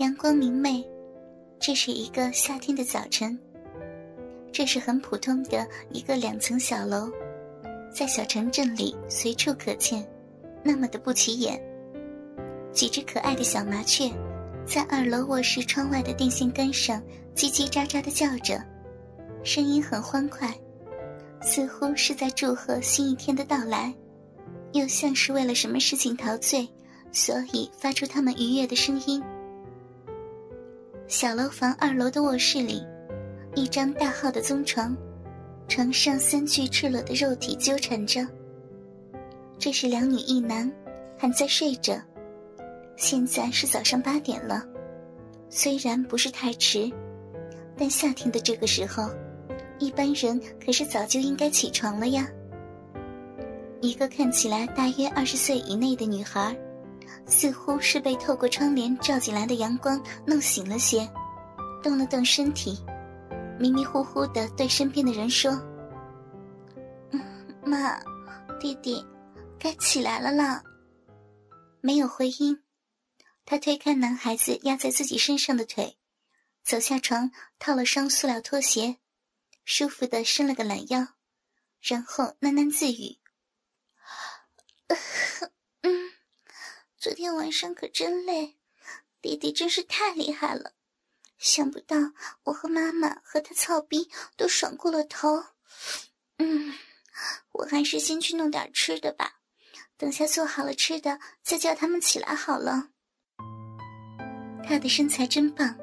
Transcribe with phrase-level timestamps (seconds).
[0.00, 0.82] 阳光明媚，
[1.58, 3.38] 这是一个夏天的早晨。
[4.50, 7.10] 这是很普通的一个两层小楼，
[7.94, 10.02] 在小城镇里随处可见，
[10.64, 11.62] 那么的不起眼。
[12.72, 14.10] 几只可爱的小麻雀，
[14.64, 16.98] 在二楼卧室窗外的电线杆上
[17.36, 18.58] 叽叽喳喳的叫着，
[19.44, 20.50] 声音很欢快，
[21.42, 23.94] 似乎是在祝贺新一天的到来，
[24.72, 26.66] 又像是为了什么事情陶醉，
[27.12, 29.22] 所以发出它们愉悦的声音。
[31.10, 32.86] 小楼房二楼的卧室里，
[33.56, 34.96] 一张大号的棕床，
[35.66, 38.24] 床上三具赤裸的肉体纠缠着。
[39.58, 40.70] 这是两女一男，
[41.18, 42.00] 还在睡着。
[42.96, 44.64] 现在是早上八点了，
[45.48, 46.88] 虽然不是太迟，
[47.76, 49.10] 但夏天的这个时候，
[49.80, 52.28] 一般人可是早就应该起床了呀。
[53.80, 56.56] 一个看起来大约二十岁以内的女孩，
[57.26, 61.08] 似乎是被透过窗帘照进来的阳光弄醒了些，
[61.82, 62.78] 动了动身体，
[63.58, 65.52] 迷迷糊糊的对身边的人说
[67.12, 67.20] ：“嗯，
[67.64, 67.98] 妈，
[68.58, 69.04] 弟弟，
[69.58, 70.62] 该起来了啦。”
[71.80, 72.62] 没有回音。
[73.46, 75.98] 他推开男孩子压在自己身上的腿，
[76.62, 78.98] 走下床，套了双塑料拖鞋，
[79.64, 81.08] 舒服的伸了个懒腰，
[81.80, 83.18] 然后喃喃自语：“，
[87.00, 88.58] 昨天晚上可真累，
[89.22, 90.72] 弟弟真是太厉害了，
[91.38, 91.96] 想不到
[92.44, 95.42] 我和妈妈和他操逼都爽过了头。
[96.36, 96.74] 嗯，
[97.52, 99.40] 我还是先去弄点吃的吧，
[99.96, 102.90] 等下做好了吃的再叫他们起来好了。”
[104.62, 105.74] 他的身材真棒，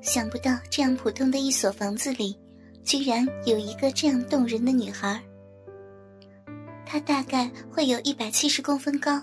[0.00, 2.34] 想不到这样普通的一所房子里，
[2.82, 5.22] 居然有一个这样动人的女孩。
[6.86, 9.22] 她大概会有一百七十公分高，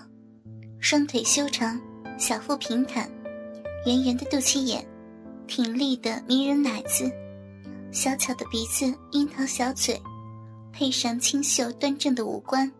[0.80, 1.80] 双腿修长，
[2.18, 3.10] 小腹平坦，
[3.86, 4.86] 圆圆的肚脐眼，
[5.46, 7.10] 挺立的迷人奶子，
[7.90, 10.00] 小巧的鼻子，樱桃小嘴，
[10.72, 12.70] 配上清秀端正的五官，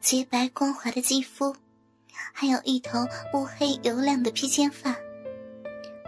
[0.00, 1.52] 洁白光滑的肌肤，
[2.32, 3.00] 还有一头
[3.34, 4.94] 乌黑油亮的披肩发。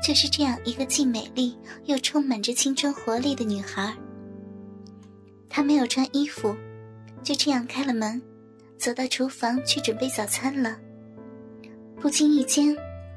[0.00, 3.92] 就是这样一个既美丽又充满着青春活力的女孩。
[5.48, 6.54] 她没有穿衣服，
[7.24, 8.22] 就这样开了门，
[8.76, 10.78] 走到厨房去准备早餐了。
[12.00, 12.76] 不经意间，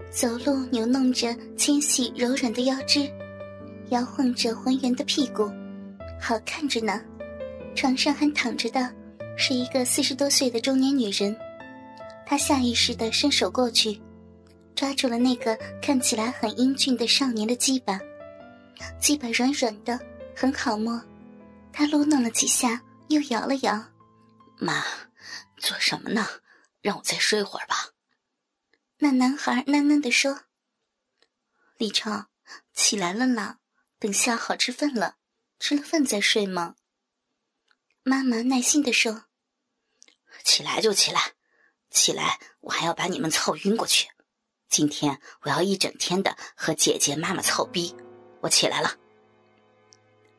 [0.10, 3.08] 走路扭弄着纤细柔软的腰肢，
[3.90, 5.52] 摇晃着浑圆的屁股，
[6.20, 7.00] 好看着呢。
[7.76, 8.92] 床上还躺着的，
[9.38, 11.36] 是一个四十多岁的中年女人。
[12.26, 14.02] 她下意识地伸手过去。
[14.74, 18.00] 抓住了那个看起来很英俊的少年的鸡巴，
[19.00, 20.00] 鸡巴软软的，
[20.36, 21.00] 很好摸。
[21.72, 23.80] 他撸弄了几下，又摇了摇。
[24.58, 24.84] 妈，
[25.58, 26.26] 做什么呢？
[26.82, 27.76] 让我再睡会儿吧。
[29.04, 30.42] 那男孩喃喃地说
[31.78, 32.28] ：“李超，
[32.72, 33.58] 起来了啦，
[33.98, 35.16] 等下好吃饭了，
[35.58, 36.76] 吃了饭再睡吗？”
[38.04, 39.26] 妈妈耐心地说
[40.46, 41.34] ：“起来就起来，
[41.90, 44.08] 起来，我还要把你们操晕过去。”
[44.70, 47.96] 今天我要一整天的和姐姐妈妈操逼，
[48.42, 48.96] 我起来了。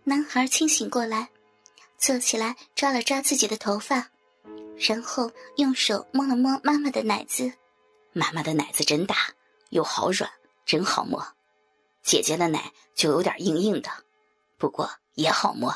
[0.04, 1.28] 男孩清醒过来，
[1.98, 4.08] 坐起来抓了抓自己的头发，
[4.78, 7.52] 然后用手摸了摸妈妈的奶子。
[8.12, 9.34] 妈妈的奶子真大，
[9.70, 10.30] 又好软，
[10.64, 11.34] 真好摸。
[12.02, 13.90] 姐姐的奶就有点硬硬的，
[14.58, 15.74] 不过也好摸。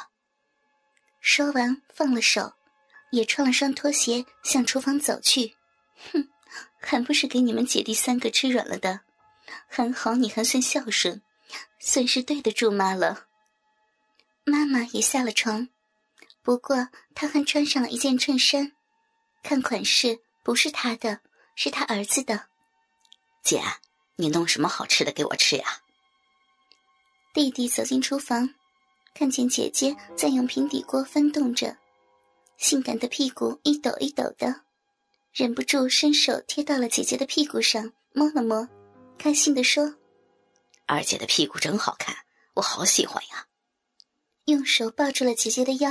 [1.20, 2.52] 说完放了手，
[3.10, 5.56] 也穿了双拖鞋向厨房走去。
[6.12, 6.28] 哼。
[6.78, 9.00] 还不是给你们姐弟三个吃软了的，
[9.66, 11.20] 还好你还算孝顺，
[11.80, 13.26] 算是对得住妈了。
[14.44, 15.68] 妈妈也下了床，
[16.42, 18.72] 不过她还穿上了一件衬衫，
[19.42, 21.20] 看款式不是她的，
[21.56, 22.46] 是他儿子的。
[23.42, 23.60] 姐，
[24.14, 25.64] 你弄什么好吃的给我吃呀？
[27.34, 28.54] 弟弟走进厨房，
[29.14, 31.76] 看见姐姐在用平底锅翻动着，
[32.56, 34.62] 性感的屁股一抖一抖的。
[35.32, 38.66] 忍不住伸手贴到了姐姐的屁股上，摸了摸，
[39.18, 39.96] 开心的说
[40.86, 42.16] ：“二姐的屁股真好看，
[42.54, 43.46] 我好喜欢呀。”
[44.46, 45.90] 用手抱住了姐姐的腰，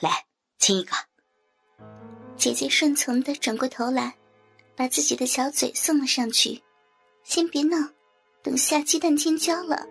[0.00, 0.24] 来
[0.58, 0.96] 亲一个。
[2.36, 4.18] 姐姐顺从的转过头来，
[4.78, 6.62] 把自己的小嘴送了上去。
[7.24, 7.76] 先别闹，
[8.44, 9.84] 等下鸡蛋煎焦了，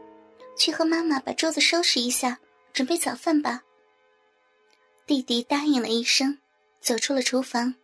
[0.57, 2.39] 去和妈妈把桌子收拾一下，
[2.72, 3.62] 准备早饭吧。
[5.06, 6.39] 弟弟答应了一声，
[6.80, 7.75] 走出了厨房。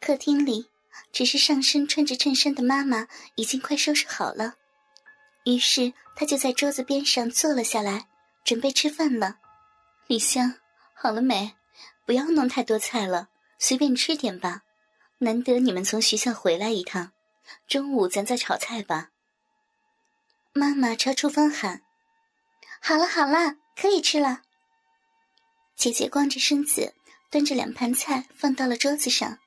[0.00, 0.68] 客厅里，
[1.12, 3.06] 只是上身穿着衬衫的妈妈
[3.36, 4.56] 已经快收拾好了，
[5.44, 8.08] 于是他就在桌子边上坐了下来，
[8.44, 9.38] 准备吃饭了。
[10.08, 10.52] 李香，
[10.94, 11.52] 好了没？
[12.04, 13.28] 不要弄太多菜了，
[13.60, 14.64] 随便吃点吧。
[15.18, 17.12] 难得你们从学校回来一趟，
[17.66, 19.10] 中午咱再炒菜吧。
[20.52, 21.82] 妈妈朝厨房喊
[22.80, 24.42] ：“好了好了，可以吃了。”
[25.74, 26.94] 姐姐光着身子，
[27.30, 29.38] 端着两盘菜放到了桌子上。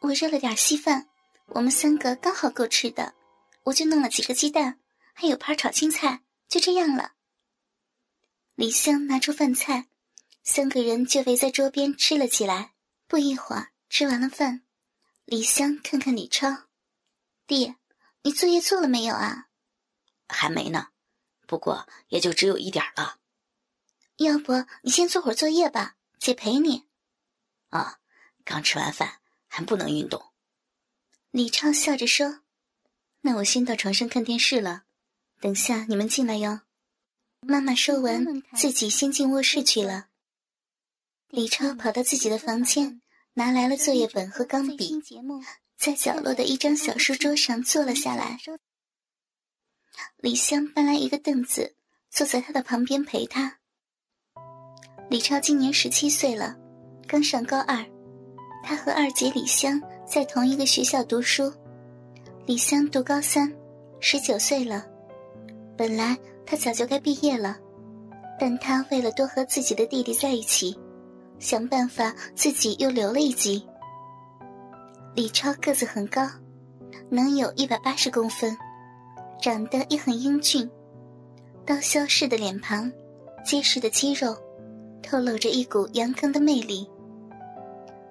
[0.00, 1.08] 我热了点稀饭，
[1.48, 3.14] 我们三个刚好够吃的，
[3.64, 4.78] 我就弄了几个鸡蛋，
[5.12, 7.12] 还有盘炒青菜，就这样了。
[8.54, 9.86] 李湘拿出饭菜，
[10.42, 12.72] 三个人就围在桌边吃了起来。
[13.06, 14.62] 不一会儿，吃完了饭，
[15.26, 16.62] 李香看看李超，
[17.46, 17.74] 弟，
[18.22, 19.50] 你作业做了没有啊？
[20.30, 20.88] 还没呢，
[21.46, 23.18] 不过也就只有一点了。
[24.16, 26.86] 要不你先做会儿作业吧，姐陪你。
[27.68, 27.98] 啊，
[28.46, 30.32] 刚吃完饭还不能运动。
[31.30, 32.40] 李超笑着说
[33.20, 34.84] ：“那我先到床上看电视了，
[35.38, 36.62] 等下你们进来哟。”
[37.46, 40.08] 妈妈说完，自己先进卧室去了。
[41.28, 43.02] 李超跑到自己的房间，
[43.34, 45.00] 拿来了作业本和钢笔，
[45.78, 48.38] 在角落的一张小书桌上坐了下来。
[50.18, 51.74] 李湘搬来一个凳子，
[52.10, 53.58] 坐在他的旁边陪他。
[55.08, 56.56] 李超今年十七岁了，
[57.06, 57.84] 刚上高二。
[58.62, 61.52] 他和二姐李湘在同一个学校读书。
[62.46, 63.50] 李湘读高三，
[63.98, 64.86] 十九岁了。
[65.76, 67.58] 本来他早就该毕业了，
[68.38, 70.78] 但他为了多和自己的弟弟在一起，
[71.42, 73.66] 想办法自己又留了一级。
[75.14, 76.26] 李超个子很高，
[77.10, 78.56] 能有一百八十公分，
[79.40, 80.70] 长得也很英俊，
[81.66, 82.90] 刀削似的脸庞，
[83.44, 84.36] 结实的肌肉。
[85.02, 86.88] 透露着一股阳刚的魅力。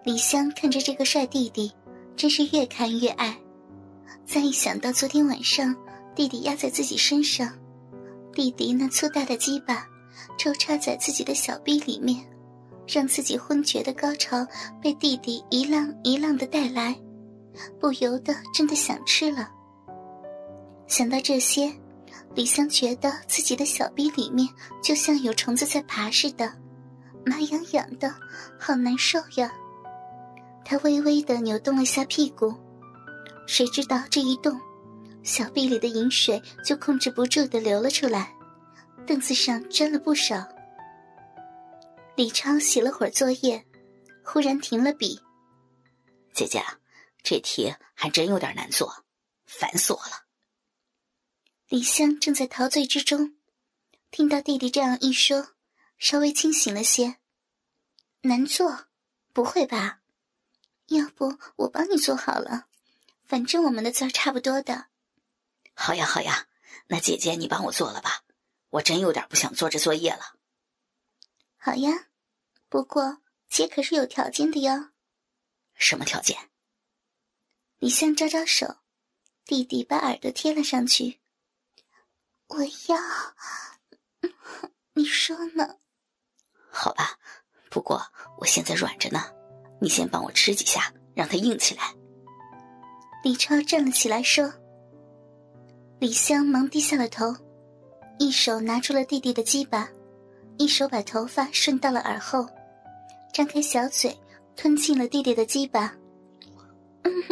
[0.04, 1.72] 李香看着这个帅弟弟，
[2.18, 3.40] 真是越看越爱。
[4.26, 5.74] 再一想到昨天晚上
[6.14, 7.50] 弟弟压在自己身上，
[8.34, 9.88] 弟弟那粗大的鸡巴
[10.38, 12.22] 抽插在自己的小臂里面，
[12.92, 14.46] 让自己昏厥的高潮
[14.82, 16.94] 被弟弟一浪一浪的带来，
[17.80, 19.50] 不由得真的想吃了。
[20.88, 21.72] 想到这些，
[22.36, 24.46] 李香觉得自己的小臂里面
[24.84, 26.52] 就像有虫子在爬似的。
[27.26, 28.14] 麻痒痒的，
[28.60, 29.50] 好难受呀！
[30.66, 32.54] 他微微的扭动了下屁股，
[33.48, 34.60] 谁知道这一动，
[35.24, 38.36] 小臂里的饮水就控制不住的流了出来，
[39.08, 40.44] 凳子上沾了不少。
[42.16, 43.66] 李超写了会儿作业，
[44.24, 45.20] 忽然停了笔。
[46.34, 46.64] 姐姐，
[47.24, 49.06] 这题还真有点难做，
[49.46, 50.26] 烦死我了。
[51.70, 53.36] 李湘正在陶醉之中，
[54.12, 55.50] 听到弟弟这样一说。
[55.98, 57.18] 稍微清醒了些，
[58.22, 58.88] 难做？
[59.34, 60.00] 不会吧？
[60.88, 62.66] 要不我帮你做好了，
[63.28, 64.88] 反正我们的字儿差不多的。
[65.76, 66.48] 好呀，好呀，
[66.88, 68.24] 那姐姐你帮我做了吧，
[68.72, 70.36] 我真有点不想做这作业了。
[71.64, 72.08] 好呀，
[72.70, 74.90] 不过姐可是有条件的哟。
[75.76, 76.36] 什么条件？
[77.78, 78.78] 李香招招手，
[79.46, 81.20] 弟弟把耳朵贴了上去。
[82.48, 82.98] 我要，
[84.94, 85.78] 你说呢？
[86.72, 87.20] 好吧，
[87.70, 88.02] 不过
[88.40, 89.32] 我现在软着呢，
[89.80, 91.94] 你先帮我吃几下，让它硬起来。
[93.24, 94.52] 李超站了起来说。
[96.00, 97.36] 李香忙低下了头，
[98.18, 99.88] 一手拿出了弟弟的鸡巴，
[100.62, 102.48] 一手把头发顺到了耳后，
[103.34, 104.16] 张开小嘴
[104.56, 105.92] 吞进了弟弟的鸡巴。
[107.04, 107.24] 嗯。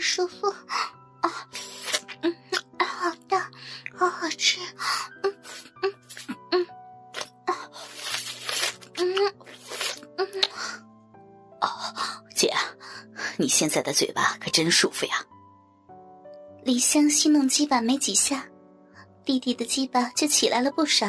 [0.00, 0.52] 舒服
[13.62, 15.24] 现在的嘴巴可真舒服呀！
[16.64, 18.44] 李香戏弄鸡巴没几下，
[19.24, 21.08] 弟弟的鸡巴就起来了不少，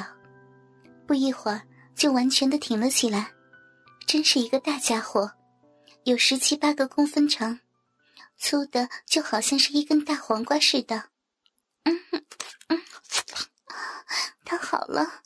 [1.07, 1.60] 不一会儿
[1.95, 3.33] 就完全的挺了起来，
[4.05, 5.31] 真是一个大家伙，
[6.03, 7.60] 有十七八个公分长，
[8.38, 11.05] 粗的就好像是一根大黄瓜似的。
[11.86, 12.00] 嗯
[12.67, 12.83] 嗯，
[14.45, 15.24] 他好了，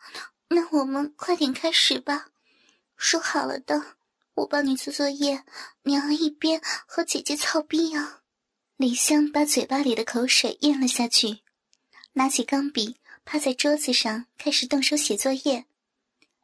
[0.48, 2.27] 那我们快点开始吧，
[2.96, 3.98] 说好了的。
[4.38, 5.44] 我帮你做作业，
[5.82, 8.22] 你要一边和姐姐操逼啊！
[8.75, 11.39] 李香把嘴巴里的口水咽了下去，
[12.13, 15.65] 拿起钢笔，趴在桌子上开始动手写作业，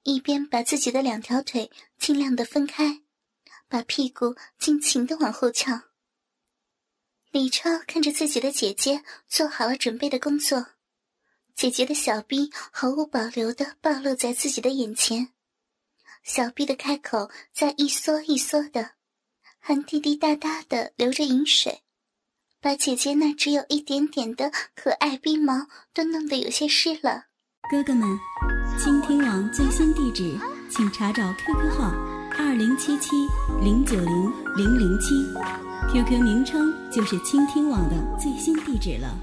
[0.01, 1.69] 一边把自己的两条腿
[1.99, 3.01] 尽量的分开，
[3.67, 5.79] 把屁股尽情的往后翘。
[7.29, 10.65] 李超看着自己的姐姐做好了准备的工作，
[11.53, 15.29] 姐姐的小逼毫无保留的暴露在自己的眼前。
[16.23, 18.91] 小臂的开口在一缩一缩的，
[19.59, 21.81] 还滴滴答答的流着饮水，
[22.61, 27.25] 把姐姐那只有一点点的可爱冰毛都弄得有些湿了。
[27.69, 28.17] 哥哥们，
[28.79, 30.39] 倾听网最新地址，
[30.69, 31.91] 请查找 QQ 号
[32.37, 33.09] 二零七七
[33.61, 35.09] 零九零零零七
[35.91, 39.13] ，QQ 名称就是倾听网的最新地址了。